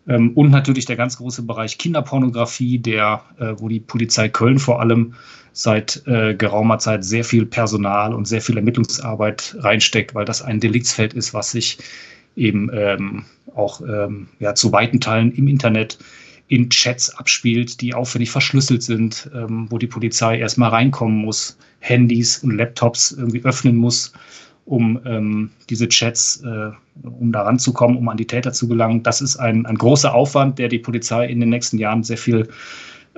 Ähm, 0.06 0.32
und 0.34 0.50
natürlich 0.50 0.84
der 0.84 0.96
ganz 0.96 1.16
große 1.16 1.42
Bereich 1.42 1.78
Kinderpornografie, 1.78 2.78
der, 2.78 3.22
äh, 3.38 3.54
wo 3.58 3.68
die 3.68 3.80
Polizei 3.80 4.28
Köln 4.28 4.58
vor 4.58 4.80
allem 4.80 5.14
seit 5.52 6.02
äh, 6.06 6.34
geraumer 6.34 6.78
Zeit 6.78 7.04
sehr 7.04 7.24
viel 7.24 7.46
Personal 7.46 8.14
und 8.14 8.26
sehr 8.26 8.40
viel 8.40 8.56
Ermittlungsarbeit 8.56 9.56
reinsteckt, 9.58 10.14
weil 10.14 10.24
das 10.24 10.42
ein 10.42 10.60
Deliktsfeld 10.60 11.14
ist, 11.14 11.34
was 11.34 11.50
sich 11.50 11.78
eben 12.36 12.70
ähm, 12.72 13.24
auch 13.54 13.82
ähm, 13.82 14.28
ja, 14.38 14.54
zu 14.54 14.72
weiten 14.72 15.00
Teilen 15.00 15.32
im 15.32 15.48
Internet 15.48 15.98
in 16.52 16.68
Chats 16.68 17.08
abspielt, 17.08 17.80
die 17.80 17.94
aufwendig 17.94 18.30
verschlüsselt 18.30 18.82
sind, 18.82 19.30
ähm, 19.34 19.68
wo 19.70 19.78
die 19.78 19.86
Polizei 19.86 20.38
erstmal 20.38 20.68
reinkommen 20.68 21.16
muss, 21.16 21.56
Handys 21.80 22.36
und 22.44 22.58
Laptops 22.58 23.12
irgendwie 23.12 23.42
öffnen 23.42 23.74
muss, 23.74 24.12
um 24.66 25.00
ähm, 25.06 25.50
diese 25.70 25.88
Chats, 25.88 26.42
äh, 26.44 26.70
um 27.04 27.32
da 27.32 27.44
ranzukommen, 27.44 27.96
um 27.96 28.06
an 28.10 28.18
die 28.18 28.26
Täter 28.26 28.52
zu 28.52 28.68
gelangen. 28.68 29.02
Das 29.02 29.22
ist 29.22 29.36
ein, 29.36 29.64
ein 29.64 29.76
großer 29.76 30.12
Aufwand, 30.14 30.58
der 30.58 30.68
die 30.68 30.78
Polizei 30.78 31.26
in 31.26 31.40
den 31.40 31.48
nächsten 31.48 31.78
Jahren 31.78 32.02
sehr 32.02 32.18
viel 32.18 32.46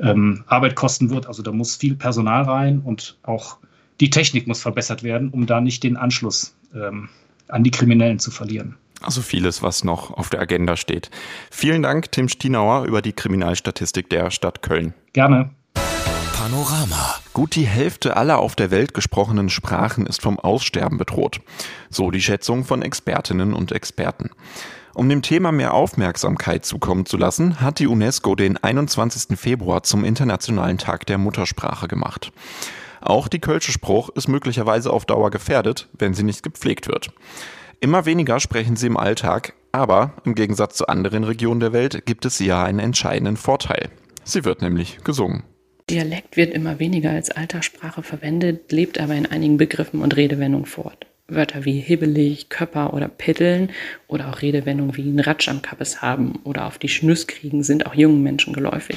ähm, 0.01 0.45
Arbeit 0.47 0.77
kosten 0.77 1.11
wird. 1.11 1.27
Also 1.27 1.43
da 1.43 1.51
muss 1.51 1.75
viel 1.75 1.97
Personal 1.97 2.45
rein 2.45 2.83
und 2.85 3.19
auch 3.25 3.59
die 4.01 4.11
Technik 4.11 4.47
muss 4.47 4.63
verbessert 4.63 5.03
werden, 5.03 5.31
um 5.31 5.45
da 5.47 5.61
nicht 5.61 5.83
den 5.83 5.97
Anschluss 5.97 6.55
ähm, 6.73 7.09
an 7.49 7.65
die 7.65 7.73
Kriminellen 7.73 8.21
zu 8.21 8.31
verlieren. 8.31 8.77
Also 9.05 9.21
vieles, 9.21 9.63
was 9.63 9.85
noch 9.85 10.11
auf 10.11 10.31
der 10.31 10.41
Agenda 10.41 10.77
steht. 10.77 11.11
Vielen 11.51 11.83
Dank, 11.83 12.11
Tim 12.11 12.29
Stienauer, 12.29 12.85
über 12.85 13.03
die 13.03 13.13
Kriminalstatistik 13.13 14.09
der 14.09 14.31
Stadt 14.31 14.63
Köln. 14.63 14.95
Gerne. 15.13 15.51
Panorama. 16.33 17.17
Gut 17.35 17.55
die 17.55 17.67
Hälfte 17.67 18.17
aller 18.17 18.39
auf 18.39 18.57
der 18.57 18.71
Welt 18.71 18.95
gesprochenen 18.95 19.51
Sprachen 19.51 20.07
ist 20.07 20.23
vom 20.23 20.39
Aussterben 20.39 20.97
bedroht. 20.97 21.41
So 21.91 22.11
die 22.11 22.23
Schätzung 22.23 22.65
von 22.65 22.81
Expertinnen 22.81 23.53
und 23.53 23.73
Experten. 23.73 24.31
Um 24.95 25.09
dem 25.09 25.23
Thema 25.23 25.53
mehr 25.53 25.75
Aufmerksamkeit 25.75 26.65
zukommen 26.65 27.05
zu 27.05 27.17
lassen, 27.17 27.61
hat 27.61 27.81
die 27.81 27.89
UNESCO 27.89 28.37
den 28.37 28.57
21. 28.57 29.39
Februar 29.39 29.83
zum 29.83 30.05
Internationalen 30.05 30.79
Tag 30.79 31.05
der 31.07 31.19
Muttersprache 31.19 31.89
gemacht. 31.89 32.33
Auch 33.01 33.29
die 33.29 33.41
Kölsche 33.41 33.73
Spruch 33.73 34.09
ist 34.11 34.29
möglicherweise 34.29 34.91
auf 34.91 35.05
Dauer 35.05 35.31
gefährdet, 35.31 35.89
wenn 35.99 36.15
sie 36.15 36.23
nicht 36.23 36.43
gepflegt 36.43 36.89
wird. 36.89 37.11
Immer 37.85 38.07
weniger 38.07 38.41
sprechen 38.41 38.77
sie 38.77 38.87
im 38.87 38.97
Alltag, 38.97 39.53
aber 39.71 40.15
im 40.25 40.35
Gegensatz 40.35 40.79
zu 40.79 40.87
anderen 40.87 41.23
Regionen 41.23 41.61
der 41.61 41.75
Welt 41.75 42.07
gibt 42.07 42.25
es 42.25 42.39
hier 42.39 42.57
einen 42.57 42.79
entscheidenden 42.79 43.37
Vorteil. 43.37 43.91
Sie 44.25 44.47
wird 44.47 44.63
nämlich 44.63 45.05
gesungen. 45.05 45.43
Dialekt 45.91 46.39
wird 46.39 46.55
immer 46.55 46.79
weniger 46.79 47.11
als 47.11 47.31
Alltagssprache 47.31 48.03
verwendet, 48.03 48.73
lebt 48.73 48.99
aber 48.99 49.13
in 49.13 49.27
einigen 49.27 49.59
Begriffen 49.59 50.01
und 50.01 50.17
Redewendungen 50.17 50.65
fort. 50.65 51.07
Wörter 51.29 51.67
wie 51.67 51.79
hibbelig, 51.79 52.49
Köpper 52.49 52.95
oder 52.95 53.09
Pitteln 53.09 53.69
oder 54.09 54.31
auch 54.31 54.41
Redewendungen 54.41 54.97
wie 54.97 55.03
ein 55.03 55.21
Ratsch 55.21 55.51
am 55.51 55.61
Kappes 55.61 56.01
haben 56.01 56.41
oder 56.45 56.65
auf 56.65 56.79
die 56.79 56.89
Schnüss 56.89 57.27
kriegen 57.27 57.63
sind 57.63 57.85
auch 57.85 57.95
jungen 57.95 58.23
Menschen 58.23 58.55
geläufig. 58.55 58.97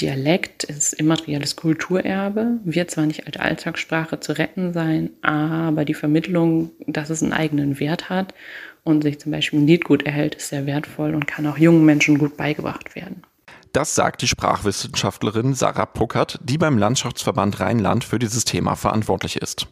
Dialekt 0.00 0.64
ist 0.64 0.94
immaterielles 0.94 1.56
Kulturerbe, 1.56 2.58
wird 2.64 2.90
zwar 2.90 3.06
nicht 3.06 3.26
als 3.26 3.36
Alltagssprache 3.36 4.20
zu 4.20 4.32
retten 4.38 4.72
sein, 4.72 5.10
aber 5.22 5.84
die 5.84 5.94
Vermittlung, 5.94 6.70
dass 6.86 7.10
es 7.10 7.22
einen 7.22 7.32
eigenen 7.32 7.78
Wert 7.80 8.08
hat 8.08 8.34
und 8.82 9.02
sich 9.02 9.18
zum 9.18 9.32
Beispiel 9.32 9.60
ein 9.60 9.66
Lied 9.66 9.84
gut 9.84 10.02
erhält, 10.04 10.36
ist 10.36 10.48
sehr 10.48 10.66
wertvoll 10.66 11.14
und 11.14 11.26
kann 11.26 11.46
auch 11.46 11.58
jungen 11.58 11.84
Menschen 11.84 12.18
gut 12.18 12.36
beigebracht 12.36 12.94
werden. 12.94 13.22
Das 13.72 13.94
sagt 13.94 14.22
die 14.22 14.26
Sprachwissenschaftlerin 14.26 15.54
Sarah 15.54 15.86
Puckert, 15.86 16.40
die 16.42 16.58
beim 16.58 16.76
Landschaftsverband 16.76 17.60
Rheinland 17.60 18.02
für 18.02 18.18
dieses 18.18 18.44
Thema 18.44 18.74
verantwortlich 18.74 19.36
ist. 19.36 19.68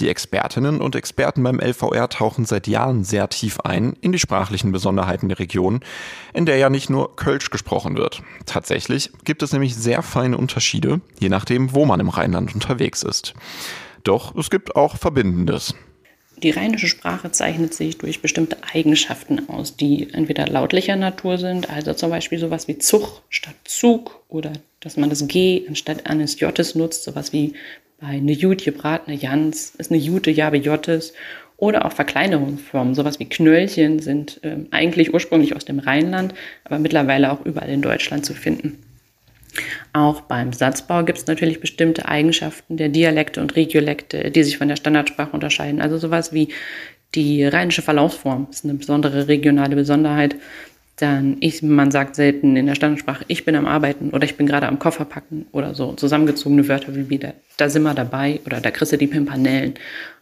Die 0.00 0.08
Expertinnen 0.08 0.80
und 0.80 0.96
Experten 0.96 1.44
beim 1.44 1.60
LVR 1.60 2.08
tauchen 2.08 2.46
seit 2.46 2.66
Jahren 2.66 3.04
sehr 3.04 3.28
tief 3.28 3.60
ein 3.60 3.92
in 4.00 4.10
die 4.10 4.18
sprachlichen 4.18 4.72
Besonderheiten 4.72 5.28
der 5.28 5.38
Region, 5.38 5.80
in 6.34 6.46
der 6.46 6.56
ja 6.56 6.68
nicht 6.68 6.90
nur 6.90 7.14
Kölsch 7.14 7.50
gesprochen 7.50 7.96
wird. 7.96 8.22
Tatsächlich 8.44 9.12
gibt 9.22 9.44
es 9.44 9.52
nämlich 9.52 9.76
sehr 9.76 10.02
feine 10.02 10.36
Unterschiede, 10.36 11.00
je 11.20 11.28
nachdem, 11.28 11.74
wo 11.74 11.84
man 11.84 12.00
im 12.00 12.08
Rheinland 12.08 12.54
unterwegs 12.54 13.04
ist. 13.04 13.34
Doch 14.02 14.34
es 14.34 14.50
gibt 14.50 14.74
auch 14.74 14.96
Verbindendes. 14.96 15.74
Die 16.42 16.50
rheinische 16.50 16.86
Sprache 16.86 17.32
zeichnet 17.32 17.74
sich 17.74 17.98
durch 17.98 18.22
bestimmte 18.22 18.58
Eigenschaften 18.72 19.48
aus, 19.48 19.76
die 19.76 20.08
entweder 20.12 20.46
lautlicher 20.46 20.94
Natur 20.94 21.36
sind, 21.36 21.68
also 21.68 21.94
zum 21.94 22.10
Beispiel 22.10 22.38
sowas 22.38 22.68
wie 22.68 22.78
Zug 22.78 23.22
statt 23.28 23.56
Zug 23.64 24.22
oder 24.28 24.52
dass 24.80 24.96
man 24.96 25.10
das 25.10 25.26
G 25.26 25.64
anstatt 25.68 26.06
eines 26.06 26.38
Jottes 26.38 26.76
nutzt, 26.76 27.02
sowas 27.02 27.32
wie 27.32 27.54
bei 28.00 28.08
eine 28.08 28.32
Jut 28.32 28.64
gebratene 28.64 29.16
Jans 29.16 29.74
ist 29.78 29.90
eine 29.90 30.00
Jute 30.00 30.30
Jabe 30.30 30.58
Jottes 30.58 31.12
oder 31.56 31.84
auch 31.84 31.92
Verkleinerungsformen, 31.92 32.94
sowas 32.94 33.18
wie 33.18 33.28
Knöllchen 33.28 33.98
sind 33.98 34.40
äh, 34.44 34.58
eigentlich 34.70 35.12
ursprünglich 35.12 35.56
aus 35.56 35.64
dem 35.64 35.80
Rheinland, 35.80 36.34
aber 36.62 36.78
mittlerweile 36.78 37.32
auch 37.32 37.44
überall 37.44 37.68
in 37.68 37.82
Deutschland 37.82 38.24
zu 38.24 38.34
finden. 38.34 38.78
Auch 39.92 40.22
beim 40.22 40.52
Satzbau 40.52 41.04
gibt 41.04 41.18
es 41.18 41.26
natürlich 41.26 41.60
bestimmte 41.60 42.06
Eigenschaften 42.06 42.76
der 42.76 42.88
Dialekte 42.88 43.40
und 43.40 43.56
Regiolekte, 43.56 44.30
die 44.30 44.42
sich 44.42 44.58
von 44.58 44.68
der 44.68 44.76
Standardsprache 44.76 45.32
unterscheiden. 45.32 45.80
Also 45.80 45.98
sowas 45.98 46.32
wie 46.32 46.48
die 47.14 47.44
rheinische 47.44 47.82
Verlaufsform 47.82 48.48
ist 48.50 48.64
eine 48.64 48.74
besondere 48.74 49.28
regionale 49.28 49.76
Besonderheit. 49.76 50.36
Dann 50.96 51.36
ich, 51.38 51.62
man 51.62 51.92
sagt 51.92 52.16
selten 52.16 52.56
in 52.56 52.66
der 52.66 52.74
Standardsprache, 52.74 53.24
ich 53.28 53.44
bin 53.44 53.54
am 53.54 53.66
Arbeiten 53.66 54.10
oder 54.10 54.24
ich 54.24 54.36
bin 54.36 54.46
gerade 54.48 54.66
am 54.66 54.80
Koffer 54.80 55.04
packen 55.04 55.46
oder 55.52 55.72
so. 55.72 55.92
Zusammengezogene 55.92 56.66
Wörter 56.66 56.96
wie 56.96 57.08
wieder, 57.08 57.34
da 57.56 57.70
sind 57.70 57.84
wir 57.84 57.94
dabei 57.94 58.40
oder 58.44 58.60
da 58.60 58.72
kriegst 58.72 58.92
du 58.92 58.98
die 58.98 59.06
Pimpanellen. 59.06 59.74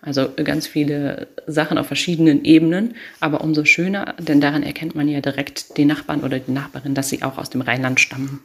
Also 0.02 0.28
ganz 0.44 0.66
viele 0.66 1.28
Sachen 1.46 1.78
auf 1.78 1.86
verschiedenen 1.86 2.44
Ebenen, 2.44 2.94
aber 3.20 3.40
umso 3.40 3.64
schöner, 3.64 4.14
denn 4.18 4.42
daran 4.42 4.62
erkennt 4.62 4.94
man 4.94 5.08
ja 5.08 5.22
direkt 5.22 5.78
den 5.78 5.88
Nachbarn 5.88 6.20
oder 6.20 6.38
die 6.38 6.52
Nachbarin, 6.52 6.94
dass 6.94 7.08
sie 7.08 7.22
auch 7.22 7.38
aus 7.38 7.48
dem 7.48 7.62
Rheinland 7.62 7.98
stammen. 7.98 8.40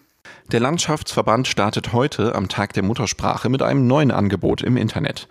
Der 0.52 0.60
Landschaftsverband 0.60 1.48
startet 1.48 1.94
heute 1.94 2.36
am 2.36 2.50
Tag 2.50 2.74
der 2.74 2.84
Muttersprache 2.84 3.48
mit 3.48 3.62
einem 3.62 3.88
neuen 3.88 4.12
Angebot 4.12 4.62
im 4.62 4.76
Internet. 4.76 5.30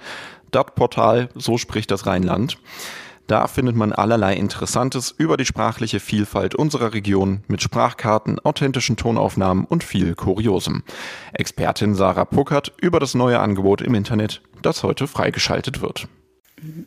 Dat 0.51 0.75
Portal, 0.75 1.29
so 1.35 1.59
spricht 1.59 1.91
das 1.91 2.07
Rheinland. 2.07 2.59
Da 3.27 3.47
findet 3.47 3.77
man 3.77 3.93
allerlei 3.93 4.35
Interessantes 4.35 5.15
über 5.17 5.37
die 5.37 5.45
sprachliche 5.45 6.01
Vielfalt 6.01 6.55
unserer 6.55 6.95
Region 6.95 7.45
mit 7.49 7.63
Sprachkarten, 7.63 8.41
authentischen 8.41 8.97
Tonaufnahmen 8.97 9.67
und 9.67 9.85
viel 9.85 10.15
Kuriosem. 10.15 10.83
Expertin 11.33 11.95
Sarah 11.95 12.25
Puckert 12.25 12.73
über 12.81 12.99
das 12.99 13.15
neue 13.15 13.39
Angebot 13.39 13.83
im 13.83 13.95
Internet, 13.95 14.41
das 14.63 14.83
heute 14.83 15.07
freigeschaltet 15.07 15.81
wird. 15.83 16.09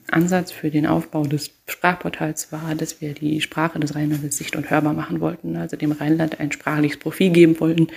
Ansatz 0.09 0.51
für 0.51 0.69
den 0.69 0.85
Aufbau 0.85 1.23
des 1.23 1.51
Sprachportals 1.67 2.51
war, 2.51 2.75
dass 2.75 3.01
wir 3.01 3.13
die 3.13 3.41
Sprache 3.41 3.79
des 3.79 3.95
Rheinlandes 3.95 4.37
sicht- 4.37 4.55
und 4.55 4.69
hörbar 4.69 4.93
machen 4.93 5.19
wollten, 5.19 5.55
also 5.55 5.77
dem 5.77 5.91
Rheinland 5.91 6.39
ein 6.39 6.51
sprachliches 6.51 6.99
Profil 6.99 7.31
geben 7.31 7.59
wollten 7.59 7.87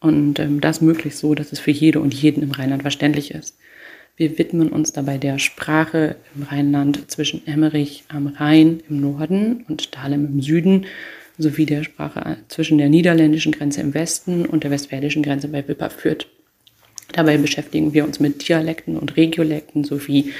und 0.00 0.38
ähm, 0.38 0.60
das 0.60 0.80
möglichst 0.80 1.20
so, 1.20 1.34
dass 1.34 1.52
es 1.52 1.60
für 1.60 1.70
jede 1.70 2.00
und 2.00 2.12
jeden 2.12 2.42
im 2.42 2.50
Rheinland 2.50 2.82
verständlich 2.82 3.30
ist. 3.30 3.56
Wir 4.16 4.38
widmen 4.38 4.68
uns 4.68 4.92
dabei 4.92 5.18
der 5.18 5.38
Sprache 5.38 6.16
im 6.36 6.44
Rheinland 6.44 7.10
zwischen 7.10 7.46
Emmerich 7.46 8.04
am 8.08 8.28
Rhein 8.28 8.80
im 8.88 9.00
Norden 9.00 9.64
und 9.68 9.96
Dahlem 9.96 10.26
im 10.26 10.42
Süden 10.42 10.86
sowie 11.36 11.66
der 11.66 11.82
Sprache 11.82 12.36
zwischen 12.46 12.78
der 12.78 12.88
niederländischen 12.88 13.50
Grenze 13.50 13.80
im 13.80 13.92
Westen 13.92 14.46
und 14.46 14.62
der 14.62 14.70
westfälischen 14.70 15.22
Grenze 15.22 15.48
bei 15.48 15.66
Wipperfürth. 15.66 16.28
Dabei 17.12 17.38
beschäftigen 17.38 17.92
wir 17.92 18.04
uns 18.04 18.20
mit 18.20 18.48
Dialekten 18.48 18.96
und 18.96 19.16
Regiolekten 19.16 19.84
sowie 19.84 20.32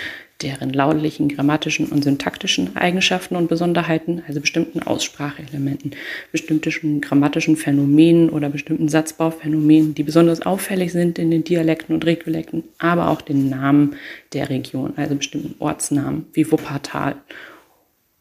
deren 0.42 0.70
lautlichen, 0.72 1.28
grammatischen 1.28 1.86
und 1.86 2.02
syntaktischen 2.02 2.76
Eigenschaften 2.76 3.36
und 3.36 3.48
Besonderheiten, 3.48 4.22
also 4.26 4.40
bestimmten 4.40 4.82
Ausspracheelementen, 4.82 5.92
bestimmten 6.32 7.00
grammatischen 7.00 7.56
Phänomenen 7.56 8.30
oder 8.30 8.50
bestimmten 8.50 8.88
Satzbauphänomenen, 8.88 9.94
die 9.94 10.02
besonders 10.02 10.42
auffällig 10.42 10.92
sind 10.92 11.18
in 11.18 11.30
den 11.30 11.44
Dialekten 11.44 11.94
und 11.94 12.04
Regiolekten, 12.04 12.64
aber 12.78 13.08
auch 13.08 13.22
den 13.22 13.48
Namen 13.48 13.96
der 14.32 14.50
Region, 14.50 14.92
also 14.96 15.14
bestimmten 15.14 15.54
Ortsnamen 15.60 16.26
wie 16.32 16.50
Wuppertal 16.50 17.16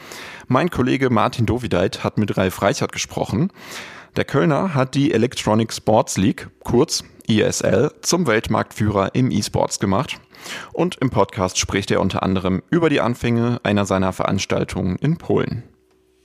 Mein 0.47 0.71
Kollege 0.71 1.11
Martin 1.11 1.47
Dovideit 1.47 2.05
hat 2.05 2.19
mit 2.19 2.37
Ralf 2.37 2.63
Reichert 2.63 2.93
gesprochen. 2.93 3.53
Der 4.17 4.25
Kölner 4.25 4.75
hat 4.75 4.97
die 4.97 5.13
Electronic 5.13 5.73
Sports 5.73 6.17
League, 6.17 6.49
kurz 6.65 7.05
ESL, 7.29 7.93
zum 8.03 8.27
Weltmarktführer 8.27 9.15
im 9.15 9.31
E-Sports 9.31 9.79
gemacht. 9.79 10.19
Und 10.73 10.97
im 11.01 11.11
Podcast 11.11 11.59
spricht 11.59 11.93
er 11.93 12.01
unter 12.01 12.25
anderem 12.25 12.61
über 12.71 12.91
die 12.91 13.01
Anfänge 13.01 13.61
einer 13.63 13.87
seiner 13.87 14.13
Veranstaltungen 14.13 14.97
in 14.97 15.17
Polen. 15.17 15.63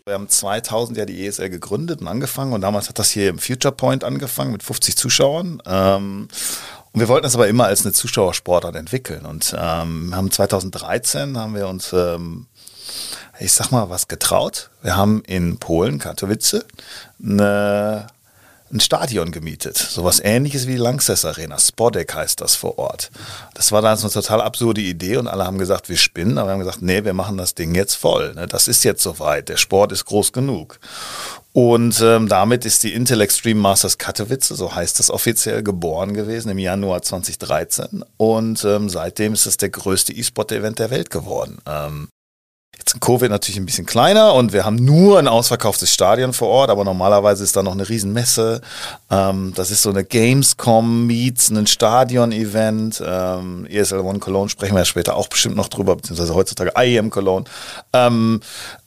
Wir 0.06 0.16
haben 0.16 0.30
2000 0.30 0.98
ja 0.98 1.06
die 1.06 1.26
ESL 1.26 1.50
gegründet 1.50 2.02
und 2.02 2.08
angefangen 2.08 2.54
und 2.54 2.62
damals 2.62 2.90
hat 2.90 2.98
das 2.98 3.12
hier 3.12 3.30
im 3.30 3.40
Future 3.40 3.74
Point 3.74 4.04
angefangen 4.04 4.52
mit 4.52 4.64
50 4.64 4.96
Zuschauern. 4.98 5.62
Ähm, 5.66 6.28
und 6.92 7.00
wir 7.00 7.08
wollten 7.08 7.24
das 7.24 7.36
aber 7.36 7.48
immer 7.48 7.66
als 7.66 7.86
eine 7.86 7.94
Zuschauersportart 7.94 8.76
entwickeln 8.76 9.26
und 9.26 9.56
ähm, 9.58 10.16
haben 10.16 10.32
2013 10.32 11.38
haben 11.38 11.56
wir 11.56 11.68
uns 11.68 11.92
ähm, 11.94 12.48
ich 13.40 13.52
sag 13.52 13.72
mal, 13.72 13.90
was 13.90 14.08
getraut. 14.08 14.70
Wir 14.82 14.96
haben 14.96 15.24
in 15.26 15.58
Polen, 15.58 16.00
Katowice, 16.00 16.66
eine, 17.22 18.08
ein 18.72 18.80
Stadion 18.80 19.32
gemietet. 19.32 19.78
Sowas 19.78 20.20
ähnliches 20.24 20.68
wie 20.68 20.74
die 20.74 20.78
Lanxess 20.78 21.26
Arena. 21.26 21.58
Spodek 21.58 22.14
heißt 22.14 22.42
das 22.42 22.56
vor 22.56 22.78
Ort. 22.80 23.12
Das 23.54 23.72
war 23.72 23.82
dann 23.82 23.98
so 23.98 24.08
eine 24.08 24.14
total 24.14 24.42
absurde 24.42 24.82
Idee 24.82 25.18
und 25.18 25.28
alle 25.28 25.46
haben 25.46 25.58
gesagt, 25.58 25.90
wir 25.90 25.98
spinnen, 25.98 26.38
aber 26.38 26.50
wir 26.50 26.54
haben 26.54 26.60
gesagt, 26.60 26.82
nee, 26.82 27.04
wir 27.04 27.14
machen 27.14 27.38
das 27.38 27.56
Ding 27.56 27.76
jetzt 27.76 27.96
voll. 27.96 28.34
Ne? 28.34 28.48
Das 28.48 28.68
ist 28.68 28.84
jetzt 28.84 29.04
soweit. 29.04 29.50
Der 29.50 29.58
Sport 29.58 29.92
ist 29.92 30.06
groß 30.06 30.32
genug. 30.32 30.80
Und 31.56 32.02
ähm, 32.02 32.28
damit 32.28 32.66
ist 32.66 32.84
die 32.84 32.94
Intel 32.94 33.22
Extreme 33.22 33.62
Masters 33.62 33.98
Katowice, 33.98 34.50
so 34.50 34.76
heißt 34.76 35.00
das 35.00 35.10
offiziell, 35.10 35.64
geboren 35.64 36.14
gewesen 36.14 36.50
im 36.50 36.60
Januar 36.60 37.02
2013. 37.02 38.04
Und 38.18 38.66
ähm, 38.66 38.90
seitdem 38.90 39.32
ist 39.34 39.46
es 39.46 39.56
der 39.56 39.70
größte 39.70 40.12
E-Sport-Event 40.12 40.80
der 40.80 40.90
Welt 40.90 41.10
geworden. 41.10 41.60
Ähm, 41.66 42.10
Covid 43.00 43.32
natürlich 43.32 43.58
ein 43.58 43.66
bisschen 43.66 43.88
kleiner 43.88 44.34
und 44.36 44.54
wir 44.54 44.64
haben 44.64 44.76
nur 44.76 45.18
ein 45.18 45.28
ausverkauftes 45.28 45.92
Stadion 45.92 46.34
vor 46.34 46.50
Ort, 46.50 46.70
aber 46.70 46.84
normalerweise 46.84 47.44
ist 47.44 47.56
da 47.56 47.64
noch 47.64 47.74
eine 47.74 47.90
Riesenmesse. 47.90 48.62
Ähm, 49.10 49.54
das 49.56 49.72
ist 49.72 49.82
so 49.82 49.90
eine 49.90 50.04
Gamescom 50.04 51.08
meets 51.08 51.50
ein 51.50 51.66
Stadion-Event. 51.66 53.04
Ähm, 53.06 53.66
ESL 53.66 54.00
One 54.00 54.20
Cologne 54.20 54.50
sprechen 54.50 54.76
wir 54.76 54.80
ja 54.82 54.86
später 54.86 55.16
auch 55.16 55.28
bestimmt 55.28 55.56
noch 55.56 55.68
drüber, 55.68 55.96
beziehungsweise 55.96 56.36
heutzutage 56.36 56.74
IEM 56.78 57.10
Cologne. 57.10 57.46
Ähm, 57.92 58.42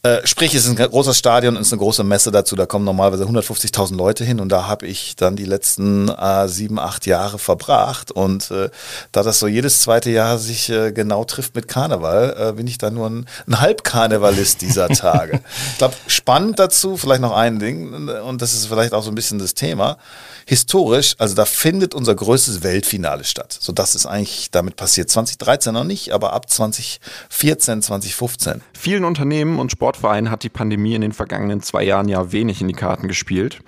äh, 0.05 0.25
sprich, 0.25 0.55
es 0.55 0.65
ist 0.65 0.79
ein 0.79 0.91
großes 0.91 1.19
Stadion 1.19 1.57
und 1.57 1.63
es 1.63 1.69
ist 1.69 1.73
eine 1.73 1.81
große 1.81 2.05
Messe 2.05 2.31
dazu. 2.31 2.55
Da 2.55 2.67
kommen 2.67 2.85
normalerweise 2.85 3.25
150.000 3.25 3.97
Leute 3.97 4.25
hin 4.25 4.39
und 4.39 4.49
da 4.49 4.69
habe 4.69 4.87
ich 4.87 5.17
dann 5.17 5.35
die 5.35 5.45
letzten 5.45 6.09
äh, 6.09 6.47
sieben, 6.47 6.79
acht 6.79 7.05
Jahre 7.07 7.39
verbracht. 7.39 8.13
Und 8.13 8.51
äh, 8.53 8.71
da 9.11 9.25
das 9.25 9.41
so 9.41 9.49
jedes 9.49 9.83
zweite 9.83 10.11
Jahr 10.11 10.39
sich 10.39 10.71
äh, 10.71 10.93
genau 10.93 11.25
trifft 11.25 11.57
mit 11.57 11.67
Karneval, 11.67 12.37
äh, 12.39 12.53
bin 12.53 12.69
ich 12.69 12.79
da 12.79 12.91
nur 12.91 13.11
ein, 13.11 13.27
ein 13.49 13.61
Halbkarnevalist 13.89 14.61
dieser 14.61 14.89
Tage. 14.89 15.41
ich 15.73 15.79
glaube, 15.79 15.95
spannend 16.07 16.59
dazu, 16.59 16.97
vielleicht 16.97 17.21
noch 17.21 17.35
ein 17.35 17.59
Ding, 17.59 18.09
und 18.09 18.43
das 18.43 18.55
ist 18.55 18.67
vielleicht 18.67 18.93
auch 18.93 19.03
so 19.03 19.11
ein 19.11 19.15
bisschen 19.15 19.39
das 19.39 19.55
Thema 19.55 19.99
historisch, 20.47 21.15
also 21.19 21.35
da 21.35 21.45
findet 21.45 21.95
unser 21.95 22.15
größtes 22.15 22.63
Weltfinale 22.63 23.25
statt. 23.25 23.57
So 23.61 23.73
das 23.73 23.95
ist 23.95 24.07
eigentlich 24.07 24.51
damit 24.51 24.77
passiert. 24.77 25.11
2013 25.11 25.75
noch 25.75 25.85
nicht, 25.85 26.13
aber 26.13 26.33
ab 26.33 26.49
2014, 26.49 27.83
2015. 27.83 28.63
Vielen 28.73 29.05
Unternehmen 29.05 29.59
und 29.59 29.73
Sportvereinen 29.73 30.31
hat 30.31 30.43
die 30.43 30.49
Pandemie 30.49 30.95
in 30.95 31.03
den 31.03 31.13
vergangenen 31.13 31.63
zwei 31.63 31.83
Jahren 31.83 32.09
ja 32.09 32.33
wenig 32.33 32.63
in 32.63 32.69
die 32.69 32.75
Karten 32.75 33.09
gespielt. 33.09 33.59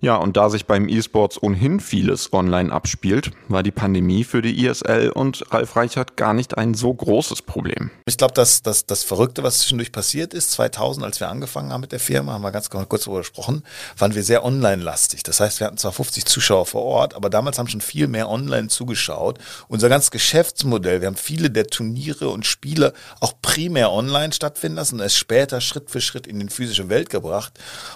Ja, 0.00 0.14
und 0.14 0.36
da 0.36 0.48
sich 0.48 0.66
beim 0.66 0.88
E-Sports 0.88 1.42
ohnehin 1.42 1.80
vieles 1.80 2.32
online 2.32 2.72
abspielt, 2.72 3.32
war 3.48 3.64
die 3.64 3.72
Pandemie 3.72 4.22
für 4.22 4.42
die 4.42 4.64
ISL 4.64 5.10
und 5.10 5.44
Ralf 5.50 5.74
Reichert 5.74 6.16
gar 6.16 6.34
nicht 6.34 6.56
ein 6.56 6.74
so 6.74 6.94
großes 6.94 7.42
Problem. 7.42 7.90
Ich 8.06 8.16
glaube, 8.16 8.32
dass 8.32 8.62
das, 8.62 8.86
das 8.86 9.02
Verrückte, 9.02 9.42
was 9.42 9.58
zwischendurch 9.58 9.90
passiert 9.90 10.34
ist, 10.34 10.52
2000, 10.52 11.04
als 11.04 11.18
wir 11.18 11.28
angefangen 11.28 11.72
haben 11.72 11.80
mit 11.80 11.90
der 11.90 11.98
Firma, 11.98 12.32
haben 12.32 12.42
wir 12.42 12.52
ganz 12.52 12.70
kurz 12.70 13.04
darüber 13.04 13.20
gesprochen, 13.20 13.64
waren 13.96 14.14
wir 14.14 14.22
sehr 14.22 14.44
online-lastig. 14.44 15.24
Das 15.24 15.40
heißt, 15.40 15.58
wir 15.58 15.66
hatten 15.66 15.78
zwar 15.78 15.92
50 15.92 16.26
Zuschauer 16.26 16.66
vor 16.66 16.84
Ort, 16.84 17.14
aber 17.14 17.28
damals 17.28 17.58
haben 17.58 17.68
schon 17.68 17.80
viel 17.80 18.06
mehr 18.06 18.28
online 18.28 18.68
zugeschaut. 18.68 19.38
Unser 19.66 19.88
ganzes 19.88 20.12
Geschäftsmodell, 20.12 21.00
wir 21.00 21.08
haben 21.08 21.16
viele 21.16 21.50
der 21.50 21.66
Turniere 21.66 22.28
und 22.28 22.46
Spiele 22.46 22.92
auch 23.18 23.32
primär 23.42 23.90
online 23.90 24.32
stattfinden 24.32 24.76
lassen 24.76 24.96
und 24.96 25.00
es 25.00 25.16
später 25.16 25.60
Schritt 25.60 25.90
für 25.90 26.00
Schritt 26.00 26.28
in 26.28 26.38
die 26.38 26.48
physische 26.48 26.88
Welt 26.88 27.10
gebracht. 27.10 27.52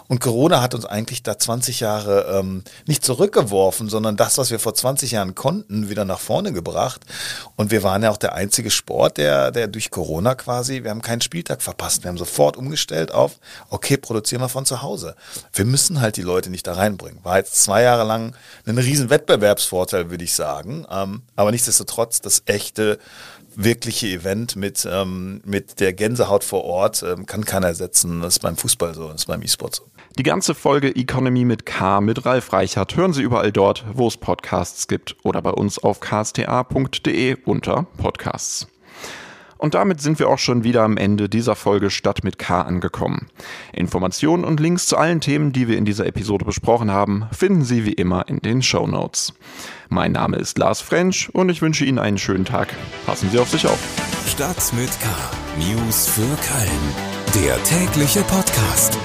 Und 0.08 0.20
Corona 0.20 0.60
hat 0.62 0.74
uns 0.74 0.84
eigentlich 0.84 1.22
da 1.22 1.38
20 1.38 1.78
Jahre 1.78 1.91
Jahre 1.92 2.38
ähm, 2.38 2.62
nicht 2.86 3.04
zurückgeworfen, 3.04 3.88
sondern 3.88 4.16
das, 4.16 4.38
was 4.38 4.50
wir 4.50 4.58
vor 4.58 4.74
20 4.74 5.12
Jahren 5.12 5.34
konnten, 5.34 5.88
wieder 5.88 6.04
nach 6.04 6.20
vorne 6.20 6.52
gebracht. 6.52 7.02
Und 7.56 7.70
wir 7.70 7.82
waren 7.82 8.02
ja 8.02 8.10
auch 8.10 8.16
der 8.16 8.34
einzige 8.34 8.70
Sport, 8.70 9.18
der, 9.18 9.50
der 9.50 9.68
durch 9.68 9.90
Corona 9.90 10.34
quasi, 10.34 10.82
wir 10.82 10.90
haben 10.90 11.02
keinen 11.02 11.20
Spieltag 11.20 11.62
verpasst. 11.62 12.02
Wir 12.02 12.08
haben 12.08 12.18
sofort 12.18 12.56
umgestellt 12.56 13.12
auf, 13.12 13.38
okay, 13.70 13.96
produzieren 13.96 14.42
wir 14.42 14.48
von 14.48 14.66
zu 14.66 14.82
Hause. 14.82 15.14
Wir 15.52 15.64
müssen 15.64 16.00
halt 16.00 16.16
die 16.16 16.22
Leute 16.22 16.50
nicht 16.50 16.66
da 16.66 16.74
reinbringen. 16.74 17.20
War 17.22 17.38
jetzt 17.38 17.62
zwei 17.62 17.82
Jahre 17.82 18.04
lang 18.04 18.34
ein 18.66 18.78
riesen 18.78 19.10
Wettbewerbsvorteil, 19.10 20.10
würde 20.10 20.24
ich 20.24 20.34
sagen. 20.34 20.86
Ähm, 20.90 21.22
aber 21.36 21.50
nichtsdestotrotz 21.50 22.20
das 22.20 22.42
echte 22.46 22.98
wirkliche 23.56 24.06
Event 24.08 24.56
mit, 24.56 24.86
ähm, 24.90 25.40
mit 25.44 25.80
der 25.80 25.92
Gänsehaut 25.92 26.44
vor 26.44 26.64
Ort 26.64 27.02
ähm, 27.02 27.26
kann 27.26 27.44
keiner 27.44 27.68
ersetzen. 27.68 28.22
Das 28.22 28.34
ist 28.34 28.38
beim 28.40 28.56
Fußball 28.56 28.94
so, 28.94 29.08
das 29.08 29.22
ist 29.22 29.26
beim 29.26 29.42
E-Sport 29.42 29.76
so. 29.76 29.84
Die 30.18 30.24
ganze 30.24 30.54
Folge 30.54 30.94
Economy 30.94 31.46
mit 31.46 31.64
K 31.64 32.02
mit 32.02 32.26
Ralf 32.26 32.52
Reichert 32.52 32.96
hören 32.96 33.14
Sie 33.14 33.22
überall 33.22 33.50
dort, 33.50 33.86
wo 33.94 34.08
es 34.08 34.18
Podcasts 34.18 34.86
gibt 34.86 35.16
oder 35.22 35.40
bei 35.40 35.50
uns 35.50 35.78
auf 35.78 36.00
ksta.de 36.00 37.36
unter 37.46 37.86
Podcasts. 37.96 38.68
Und 39.56 39.72
damit 39.74 40.02
sind 40.02 40.18
wir 40.18 40.28
auch 40.28 40.38
schon 40.38 40.64
wieder 40.64 40.82
am 40.82 40.98
Ende 40.98 41.30
dieser 41.30 41.54
Folge 41.54 41.88
Stadt 41.88 42.24
mit 42.24 42.38
K 42.38 42.60
angekommen. 42.60 43.28
Informationen 43.72 44.44
und 44.44 44.60
Links 44.60 44.86
zu 44.86 44.98
allen 44.98 45.22
Themen, 45.22 45.52
die 45.52 45.66
wir 45.66 45.78
in 45.78 45.86
dieser 45.86 46.04
Episode 46.04 46.44
besprochen 46.44 46.90
haben, 46.90 47.26
finden 47.32 47.64
Sie 47.64 47.86
wie 47.86 47.92
immer 47.92 48.28
in 48.28 48.40
den 48.40 48.60
Show 48.60 48.86
Notes. 48.86 49.32
Mein 49.88 50.12
Name 50.12 50.36
ist 50.36 50.58
Lars 50.58 50.82
French 50.82 51.30
und 51.32 51.48
ich 51.48 51.62
wünsche 51.62 51.86
Ihnen 51.86 52.00
einen 52.00 52.18
schönen 52.18 52.44
Tag. 52.44 52.68
Passen 53.06 53.30
Sie 53.30 53.38
auf 53.38 53.48
sich 53.48 53.66
auf. 53.66 53.78
Stadt 54.26 54.72
mit 54.74 54.90
K. 55.00 55.08
News 55.58 56.08
für 56.08 56.20
Köln. 56.20 57.44
Der 57.46 57.62
tägliche 57.64 58.20
Podcast. 58.22 58.98